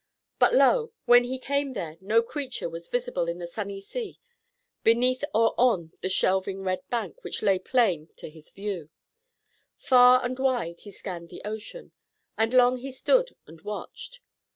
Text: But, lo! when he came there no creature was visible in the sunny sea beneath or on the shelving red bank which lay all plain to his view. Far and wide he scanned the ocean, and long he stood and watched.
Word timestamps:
But, 0.39 0.55
lo! 0.55 0.93
when 1.05 1.25
he 1.25 1.37
came 1.37 1.73
there 1.73 1.95
no 2.01 2.23
creature 2.23 2.67
was 2.67 2.87
visible 2.87 3.27
in 3.27 3.37
the 3.37 3.45
sunny 3.45 3.79
sea 3.79 4.19
beneath 4.83 5.23
or 5.31 5.53
on 5.59 5.93
the 6.01 6.09
shelving 6.09 6.63
red 6.63 6.81
bank 6.89 7.23
which 7.23 7.43
lay 7.43 7.59
all 7.59 7.65
plain 7.65 8.07
to 8.17 8.27
his 8.27 8.49
view. 8.49 8.89
Far 9.77 10.25
and 10.25 10.39
wide 10.39 10.79
he 10.79 10.89
scanned 10.89 11.29
the 11.29 11.43
ocean, 11.45 11.91
and 12.35 12.51
long 12.51 12.77
he 12.77 12.91
stood 12.91 13.35
and 13.45 13.61
watched. 13.61 14.21